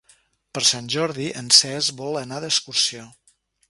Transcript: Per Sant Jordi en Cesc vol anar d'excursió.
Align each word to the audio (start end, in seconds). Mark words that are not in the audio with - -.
Per 0.57 0.63
Sant 0.69 0.87
Jordi 0.95 1.29
en 1.43 1.53
Cesc 1.59 1.97
vol 2.03 2.21
anar 2.25 2.43
d'excursió. 2.47 3.11